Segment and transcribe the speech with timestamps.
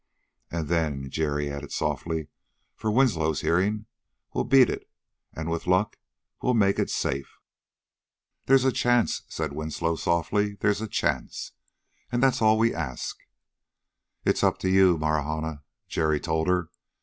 [0.49, 2.29] "And then," Jerry added softly
[2.75, 3.85] for Winslow's hearing,
[4.33, 4.89] "we'll beat it.
[5.35, 5.95] And, with luck,
[6.41, 7.37] we'll make it safe."
[8.47, 11.51] "There's a chance," said Winslow softly, "there's a chance
[12.11, 13.15] and that's all we ask."
[14.25, 16.69] "It's up to you, Marahna," Jerry told her.